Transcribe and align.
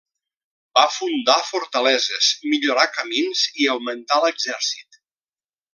Va 0.77 0.85
fundar 0.93 1.35
fortaleses, 1.49 2.31
millorar 2.55 2.89
camins 2.97 3.47
i 3.65 3.69
augmentà 3.75 4.23
l'exèrcit. 4.25 5.03